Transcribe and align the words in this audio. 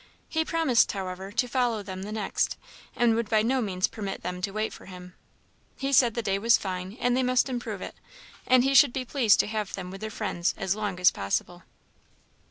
He 0.27 0.43
promised, 0.43 0.93
however, 0.93 1.31
to 1.33 1.47
follow 1.47 1.83
them 1.83 2.01
the 2.01 2.11
next, 2.11 2.57
and 2.95 3.13
would 3.13 3.29
by 3.29 3.43
no 3.43 3.61
means 3.61 3.87
permit 3.87 4.23
them 4.23 4.41
to 4.41 4.49
wait 4.49 4.73
for 4.73 4.87
him. 4.87 5.13
He 5.77 5.93
said 5.93 6.15
the 6.15 6.23
day 6.23 6.39
was 6.39 6.57
fine, 6.57 6.97
and 6.99 7.15
they 7.15 7.21
must 7.21 7.47
improve 7.49 7.83
it; 7.83 7.93
and 8.47 8.63
he 8.63 8.73
should 8.73 8.93
be 8.93 9.05
pleased 9.05 9.39
to 9.41 9.45
have 9.47 9.73
them 9.75 9.91
with 9.91 10.01
their 10.01 10.09
friends 10.09 10.55
as 10.57 10.75
long 10.75 10.99
as 10.99 11.11
possible. 11.11 11.61